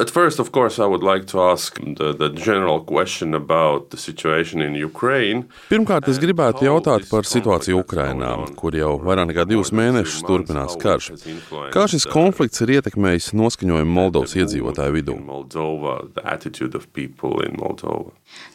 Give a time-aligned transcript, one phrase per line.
[0.00, 3.98] At first, of course, I would like to ask the, the general question about the
[3.98, 5.44] situation in Ukraine.
[5.68, 11.10] Pirmkārt, es gribētu jautāt par situāciju Ukrainā, kur jau vairāk nekā divus mēnešus turpinās karš.
[11.74, 15.18] Kā šis konflikts ir ietekmējis noskaņojumu Moldovas iedzīvotāju vidū?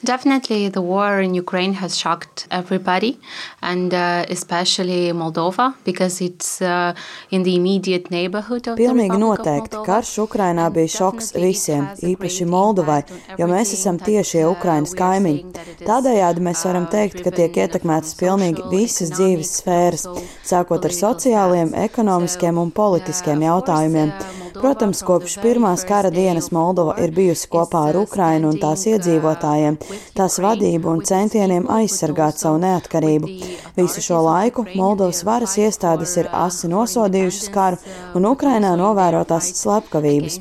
[0.04, 3.20] Definitely, the war in Ukraine has shocked everybody,
[3.62, 6.96] and uh, especially Moldova, because it's uh,
[7.30, 9.84] in the immediate neighborhood of Pilnīgi noteikti.
[9.86, 13.02] Karš Ukrainā bija šoks visiem, īpaši Moldovai,
[13.39, 15.66] jo mēs esam tiešie Ukrainas kaimiņi.
[15.85, 20.08] Tādējādi mēs varam teikt, ka tiek ietekmētas pilnīgi visas dzīves sfēras,
[20.45, 24.16] sākot ar sociāliem, ekonomiskiem un politiskiem jautājumiem.
[24.55, 29.75] Protams, kopš pirmās kara dienas Moldova ir bijusi kopā ar Ukrainu un tās iedzīvotājiem,
[30.16, 33.31] tās vadību un centieniem aizsargāt savu neatkarību.
[33.75, 37.81] Visu šo laiku Moldovas varas iestādes ir asi nosodījušas karu
[38.16, 40.39] un Ukrainā novērotās slepkavības.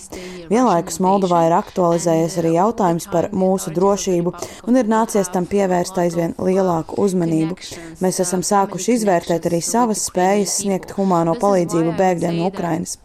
[0.51, 4.35] Vienlaikus Moldovā ir aktualizējies arī jautājums par mūsu drošību
[4.69, 7.59] un ir nācies tam pievērst aizvien lielāku uzmanību.
[8.05, 12.99] Mēs esam sākuši izvērtēt arī savas spējas sniegt humāno palīdzību bēgļiem no Ukrainas.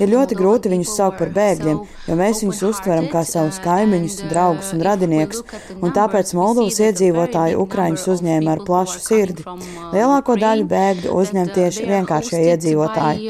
[0.00, 4.70] Ir ļoti grūti viņus saukt par bēgļiem, jo mēs viņus uztveram kā savus kaimiņus, draugus
[4.72, 5.42] un radiniekus,
[5.76, 9.44] un tāpēc Moldovas iedzīvotāji Ukraiņus uzņēma ar plašu sirdi.
[9.92, 13.28] Lielāko daļu bēgļu uzņem tieši vienkāršie iedzīvotāji.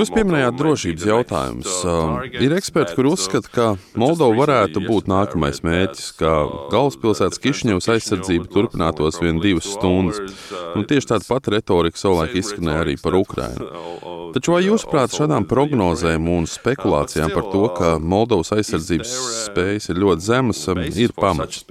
[0.00, 1.76] Jūs pieminējāt drošības jautājumus.
[2.42, 6.34] Ir eksperti, kur uzskata, ka Moldova varētu būt nākamais mērķis, kā
[6.72, 10.22] galvaspilsētas Kišņevs aizsardzība turpinātos vien divas stundas.
[10.76, 13.70] Un tieši tāda pati retorika savulaik izskanēja arī par Ukrainu.
[14.32, 19.12] Taču vai jūsuprāt šādām prognozēm un spekulācijām par to, ka Moldovas aizsardzības
[19.50, 20.62] spējas ir ļoti zemas,
[20.96, 21.66] ir pamats?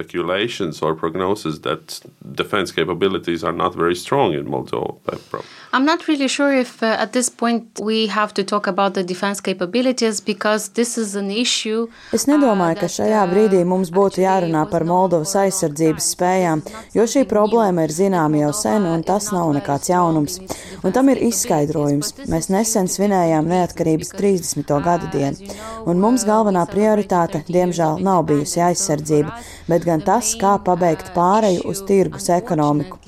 [5.74, 9.02] I'm not really sure if uh, at this point we have to talk about the
[9.02, 11.88] defense capabilities because this is an issue.
[12.12, 16.60] Es nedomāju, ka šajā brīdī mums būtu jārunā par Moldovas aizsardzības spējām,
[16.92, 20.38] jo šī problēma ir zināma jau sen un tas nav nekāds jaunums.
[20.84, 22.18] Un tam ir izskaidrojums.
[22.28, 24.76] Mēs nesen svinējām neatkarības 30.
[24.84, 25.56] gada dienu,
[25.88, 29.40] un mums galvenā prioritāte, diemžēl, nav bijusi aizsardzība,
[29.72, 33.00] bet gan tas, kā pabeigt pāreju uz tirgus ekonomiku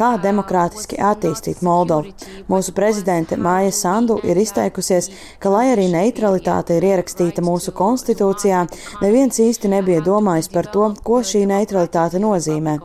[0.00, 2.14] kā demokrātiski attīstīt Moldovu.
[2.50, 5.10] Mūsu prezidente Māja Sandu ir izteikusies,
[5.42, 8.64] ka, lai arī neutralitāte ir ierakstīta mūsu konstitūcijā,
[9.04, 12.78] neviens īsti nebija domājis par to, ko šī neutralitāte nozīmē.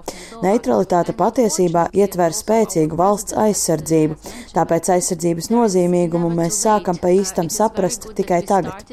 [0.44, 4.18] Neutralitāte patiesībā ietver spēcīgu valsts aizsardzību,
[4.56, 8.84] tāpēc aizsardzības nozīmīgumu mēs sākam pa īstam saprast tikai tagad.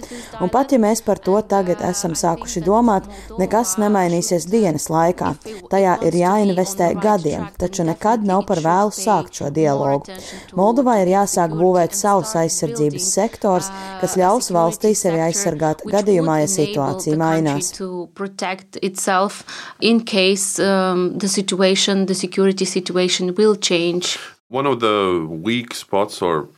[0.40, 3.08] Un pat ja mēs par to tagad esam sākuši domāt,
[3.40, 5.34] nekas nemainīsies dienas laikā.
[5.72, 10.12] Tajā ir jāinvestē gadiem, taču nekad nekad nav par vēlu sākt šo dialogu.
[10.54, 17.16] Moldovai ir jāsāk būvēt savus aizsardzības sektors, kas ļaus valstī sevi aizsargāt gadījumā, ja situācija
[17.16, 17.72] mainās.
[20.62, 24.18] Um, the situation, the security situation will change.
[24.48, 26.48] One of the weak spots or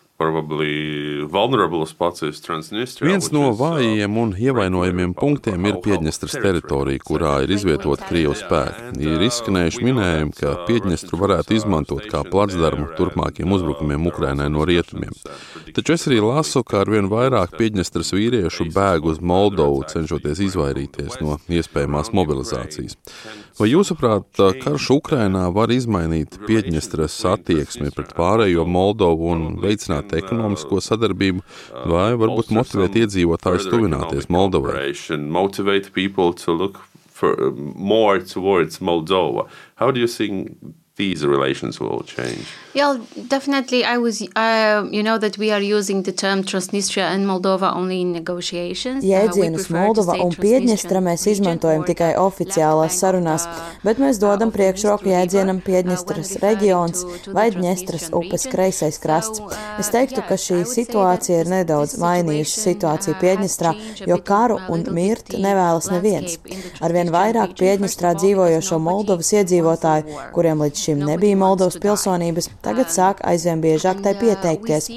[3.04, 8.86] Viens no uh, vājajiem un ievainojamiem punktiem ir Piedņestras teritorija, kurā ir izvietota Krievijas spēki.
[9.04, 15.14] Ir uh, izskanējuši minējumi, ka Piedņestru varētu izmantot kā placdarmu turpmākiem uzbrukumiem Ukrainai no rietumiem.
[15.74, 21.38] Taču es arī lasu, ka arvien vairāk Piedņestras vīriešu bēg uz Moldovu, cenšoties izvairīties no
[21.52, 22.98] iespējamās mobilizācijas.
[23.58, 31.42] Vai jūsuprāt, karš Ukrainā var izmainīt Piedņestras attieksmi pret pārējo Moldovu un veicināt ekonomisko sadarbību,
[31.90, 34.92] vai varbūt motivēt iedzīvotājus tuvināties Moldovai?
[37.14, 39.46] For more towards Moldova.
[39.76, 40.58] How do you think
[40.96, 42.46] these relations will change?
[42.72, 43.84] Yeah, definitely.
[43.84, 48.00] I was, uh, you know, that we are using the term Transnistria and Moldova only
[48.00, 49.04] in negotiations.
[49.04, 53.46] Jēdzienus uh, Moldova un Piedņestra mēs izmantojam tikai oficiālās sarunās,
[53.82, 59.42] bet mēs dodam priekšroku jēdzienam Piedņestras reģions vai Dņestras upes kreisais krasts.
[59.82, 63.74] Es teiktu, ka šī situācija ir nedaudz mainījusi situāciju Piedņestrā,
[64.06, 66.38] jo karu un mirt nevēlas neviens.
[66.82, 73.60] Arvien vairāk Piedņestrā dzīvojošo Moldovas iedzīvotāju, kuriem līdz šim nebija Moldovas pilsonības, Tagad sāk aizvien
[73.60, 74.88] biežāk tai pieteikties.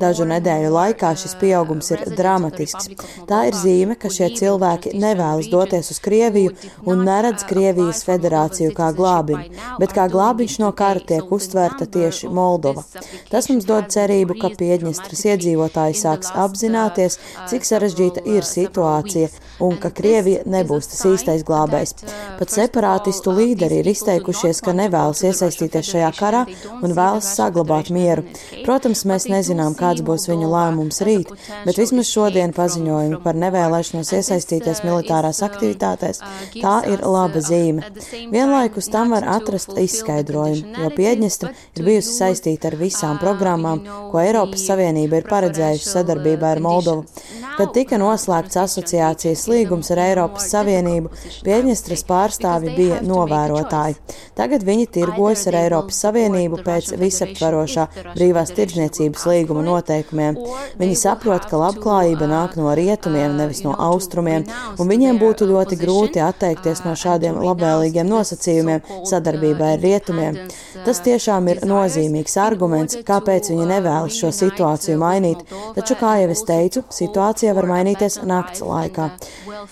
[0.00, 2.90] Dažu nedēļu laikā šis pieaugums ir dramatisks.
[3.30, 6.52] Tā ir zīme, ka šie cilvēki nevēlas doties uz Krieviju
[6.90, 12.84] un neredz Krievijas federāciju kā glābiņu, bet kā glābiņš no kara tiek uztvērta tieši Moldova.
[13.32, 17.18] Tas mums dod cerību, ka Piedņestras iedzīvotāji sāks apzināties,
[17.48, 19.32] cik sarežģīta ir situācija
[19.64, 21.96] un ka Krievija nebūs tas īstais glābējs.
[22.36, 26.42] Pat separātistu līderi ir izteikušies, ka nevēlas iesaistīties šajā karā
[26.80, 28.24] un vēlas saglabāt mieru.
[28.64, 31.32] Protams, mēs nezinām, kāds būs viņu lēmums rīt,
[31.66, 36.22] bet vismaz šodien paziņojumi par nevēlēšanos iesaistīties militārās aktivitātēs,
[36.56, 37.90] tā ir laba zīme.
[38.32, 43.82] Vienlaikus tam var atrast izskaidrojumu, jo Piedņestra ir bijusi saistīta ar visām programmām,
[44.12, 47.06] ko Eiropas Savienība ir paredzējusi sadarbībā ar Moldovu.
[47.54, 51.10] Kad tika noslēgts asociācijas līgums ar Eiropas Savienību,
[51.46, 53.94] Piedņestras pārstāvi bija novērotāji.
[54.34, 57.86] Tagad viņi tirgojas ar Eiropas Savienību pēc visaptvarošā
[58.16, 60.38] brīvās tirdzniecības līguma noteikumiem.
[60.80, 64.48] Viņi saprot, ka labklājība nāk no rietumiem, nevis no austrumiem,
[64.78, 70.40] un viņiem būtu ļoti grūti atteikties no šādiem labvēlīgiem nosacījumiem sadarbībai ar rietumiem.
[70.84, 75.46] Tas tiešām ir nozīmīgs arguments, kāpēc viņi nevēlas šo situāciju mainīt,
[75.76, 79.10] taču, kā jau es teicu, situācija situācija var mainīties nakts laikā.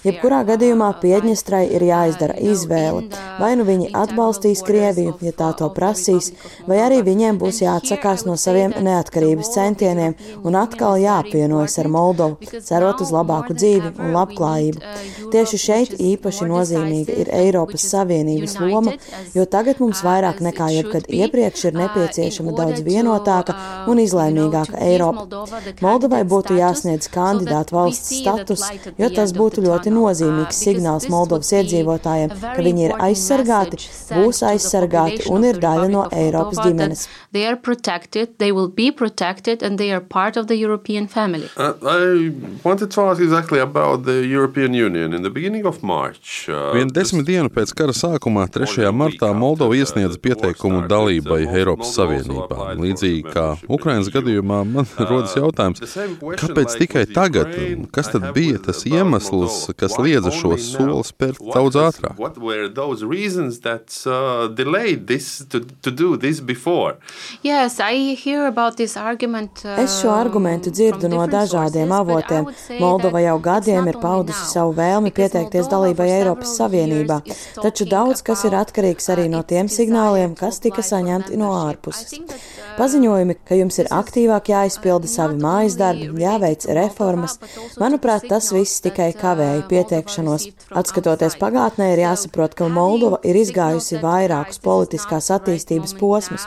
[0.04, 3.08] Jebkurā gadījumā Piedņestrai ir jāizdara izvēle.
[3.40, 6.32] Vai nu viņi atbalstīs Krieviju, ja tā to prasīs,
[6.66, 10.14] vai arī viņiem būs jāatsakās no saviem neatkarības centieniem
[10.44, 14.80] un atkal jāapvienojas ar Moldovu, cerot uz labāku dzīvi un labklājību.
[15.32, 18.96] Tieši šeit īpaši nozīmīga ir Eiropas Savienības loma,
[19.34, 23.56] jo tagad mums vairāk nekā jebkad iepriekš ir nepieciešama daudz vienotāka
[23.88, 25.44] un izlēmīgāka Eiropa.
[25.82, 28.62] Moldovai būtu jāsniedz kandidātu kandidātu valsts status,
[28.98, 33.78] jo tas būtu ļoti nozīmīgs signāls Moldovas iedzīvotājiem, ka viņi ir aizsargāti,
[34.12, 37.08] būs aizsargāti un ir daļa no Eiropas ģimenes.
[37.32, 41.48] They are protected, they will be protected and they are part of the European family.
[41.56, 42.32] Uh, I
[42.64, 46.48] wanted to ask exactly about the European Union in the beginning of March.
[46.48, 48.90] Uh, Vien desmit dienu pēc kara sākumā, 3.
[48.92, 52.72] martā, Moldova iesniedza pieteikumu dalībai Eiropas Savienībā.
[52.78, 55.82] Līdzīgi kā Ukrainas gadījumā, man rodas jautājums,
[56.42, 57.51] kāpēc tikai tagad
[57.92, 62.18] Kas tad bija tas iemesls, kas liedza šo soli spērt daudz ātrāk?
[67.46, 67.78] Yes,
[69.00, 72.48] argument, uh, es šo argumentu dzirdu no dažādiem avotiem.
[72.80, 77.20] Moldova jau gadiem ir paudusi savu vēlmi pieteikties dalībai Eiropas Savienībā,
[77.60, 82.20] taču daudz kas ir atkarīgs arī no tiem signāliem, kas tika saņemti no ārpuses.
[82.78, 87.36] Paziņojumi, ka jums ir aktīvāk jāizpilda savi mājas darbi, jāveic reformas,
[87.80, 90.48] manuprāt, tas viss tikai kavēja pieteikšanos.
[90.82, 96.46] Atskatoties pagātnē, ir jāsaprot, ka Moldova ir izgājusi vairākus politiskās attīstības posmus.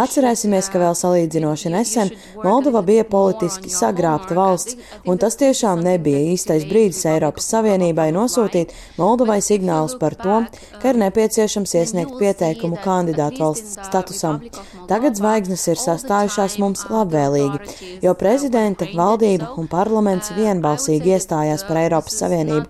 [0.00, 2.12] Atcerēsimies, ka vēl salīdzinoši nesen
[2.42, 4.78] Moldova bija politiski sagrābta valsts,
[5.08, 10.40] un tas tiešām nebija īstais brīdis Eiropas Savienībai nosūtīt Moldovai signālus par to,
[10.80, 14.40] ka ir nepieciešams iesniegt pieteikumu kandidātu valsts statusam.
[14.88, 22.20] Tagad zvaigznes ir sastājušās mums labvēlīgi, jo prezidenta, valdība un parlaments vienbalsīgi iestājās par Eiropas
[22.22, 22.68] Savienību.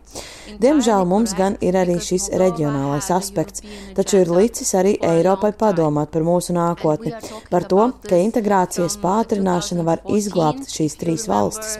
[0.61, 3.63] Diemžēl mums gan ir arī šis reģionālais aspekts,
[3.97, 7.15] taču ir licis arī Eiropai padomāt par mūsu nākotni,
[7.51, 11.79] par to, ka integrācijas pātrināšana var izglābt šīs trīs valstis.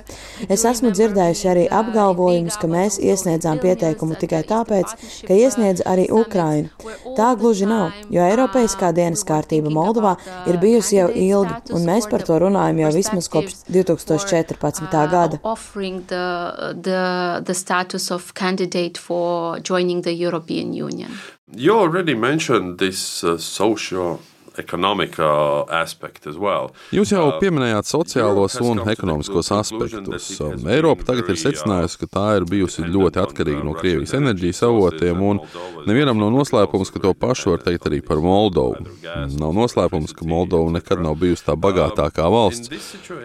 [0.49, 4.95] Es esmu dzirdējusi arī apgalvojumus, ka mēs iesniedzām pieteikumu tikai tāpēc,
[5.27, 6.71] ka iesniedz arī Ukraina.
[7.17, 10.17] Tā gluži nav, jo Eiropeiskā dienas kārtība Moldovā
[10.51, 14.97] ir bijusi jau ilgi, un mēs par to runājam jau vismaz kopš 2014.
[15.13, 15.41] gada
[18.63, 21.11] candidate for joining the European Union.
[21.55, 24.21] You already mentioned this uh, social
[26.43, 26.71] Well.
[26.93, 30.29] Jūs jau uh, pieminējāt sociālos un ekonomiskos aspektus.
[30.69, 35.41] Eiropa tagad ir secinājusi, ka tā ir bijusi ļoti atkarīga no Krievijas enerģijas avotiem, un
[35.89, 38.87] nevienam nav noslēpums, ka to pašu var teikt arī par Moldovu.
[39.41, 42.73] Nav noslēpums, ka Moldova nekad nav bijusi tā bagātākā valsts,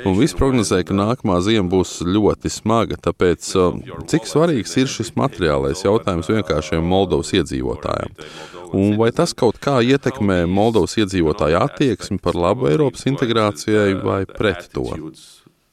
[0.07, 3.51] un viss prognozē, ka nākamā ziema būs ļoti smaga, tāpēc
[4.12, 8.15] cik svarīgs ir šis materiālais jautājums vienkāršiem Moldovas iedzīvotājiem?
[8.75, 14.69] Un vai tas kaut kā ietekmē Moldovas iedzīvotāju attieksmi par labu Eiropas integrācijai vai pret
[14.74, 14.86] to?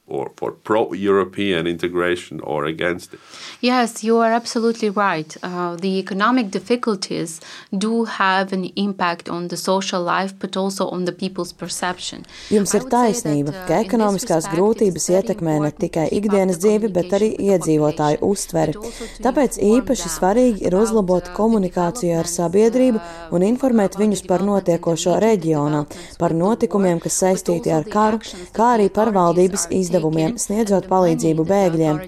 [0.07, 3.19] Or for pro-European integration or against it.
[3.59, 5.35] Yes, you are absolutely right.
[5.41, 7.41] Uh, the economic difficulties
[7.75, 12.23] do have an impact on the social life, but also on the people's perception.
[12.51, 17.31] Jums ir taisnība, that, uh, ka ekonomiskās grūtības ietekmē ne tikai ikdienas dzīvi, bet arī
[17.49, 18.77] iedzīvotāju uztveri.
[19.25, 23.01] Tāpēc īpaši svarīgi ir uzlabot komunikāciju ar sabiedrību
[23.33, 25.87] un informēt viņus par notiekošo reģionā,
[26.21, 28.21] par notikumiem, kas saistīti ar karu,
[28.53, 31.99] kā arī par valdības izdevumiem izdevumiem, sniedzot palīdzību bēgļiem.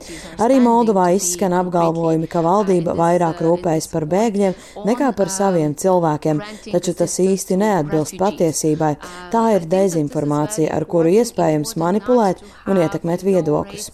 [0.44, 4.56] Arī Moldovā izskan apgalvojumi, ka valdība vairāk rūpējas par bēgļiem
[4.88, 6.41] nekā par saviem cilvēkiem,
[6.72, 8.96] taču tas īsti neatbilst patiesībai.
[9.32, 13.91] Tā ir dezinformācija, ar kuru iespējams manipulēt un ietekmēt viedokļus.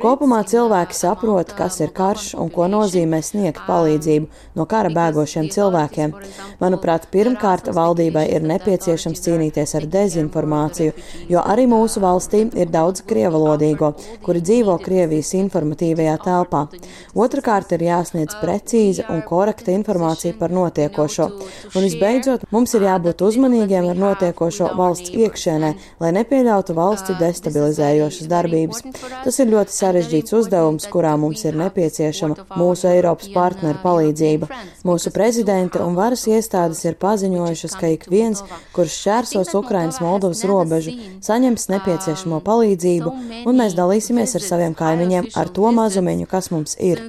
[0.00, 4.28] Kopumā cilvēki saprot, kas ir karš un ko nozīmē sniegt palīdzību
[4.58, 6.14] no kara bēgošiem cilvēkiem.
[6.60, 10.94] Manuprāt, pirmkārt, valdībai ir nepieciešams cīnīties ar dezinformāciju,
[11.32, 13.92] jo arī mūsu valstī ir daudz krievalodīgo,
[14.24, 16.66] kuri dzīvo Krievijas informatīvajā telpā.
[17.14, 21.28] Otrakārt, ir jāsniedz precīza un korekta informācija par notiekošo.
[21.74, 28.82] Un visbeidzot, mums ir jābūt uzmanīgiem ar notiekošo valsts iekšēnē, lai nepieļautu valsti destabilizējošas darbības.
[29.24, 34.50] Tas ir ļoti sarežģīts uzdevums, kurā mums ir nepieciešama mūsu Eiropas partneru palīdzība.
[34.86, 38.42] Mūsu prezidenta un varas iestādes ir paziņojušas, ka ik viens,
[38.74, 40.94] kurš šķērsos Ukrainas Moldovas robežu,
[41.24, 43.12] saņems nepieciešamo palīdzību,
[43.46, 47.02] un mēs dalīsimies ar saviem kaimiņiem ar to mazumiņu, kas mums ir.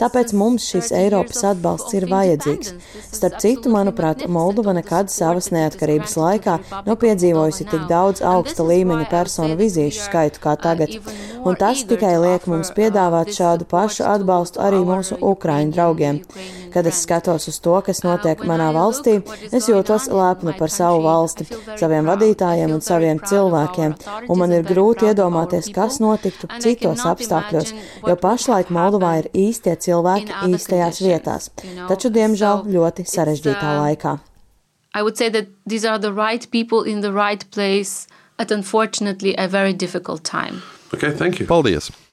[0.00, 2.72] Tāpēc mums šis Eiropas atbalsts ir vajadzīgs.
[3.14, 9.58] Starp citu, manuprāt, Moldova nekad savas neatkarības laikā nav piedzīvojusi tik daudz augsta līmeņa personu
[9.60, 10.98] vizīšu skaitu kā tagad.
[11.44, 16.20] Un tas tikai liek mums piedāvāt šādu pašu atbalstu arī mūsu ukraiņu draugiem.
[16.74, 19.20] Kad es skatos uz to, kas notiek manā valstī,
[19.54, 21.46] es jūtos lepni par savu valsti,
[21.78, 23.94] saviem vadītājiem un saviem cilvēkiem,
[24.26, 27.70] un man ir grūti iedomāties, kas notiktu citos apstākļos,
[28.08, 31.50] jo pašlaik Moldovā ir īstie cilvēki īstajās vietās,
[31.88, 34.18] taču, diemžēl, ļoti sarežģītā laikā.
[34.94, 38.06] I would say that these are the right people in the right place
[38.38, 40.62] at unfortunately a very difficult time.
[40.94, 41.46] Okay, thank you.
[41.46, 41.90] Paldies!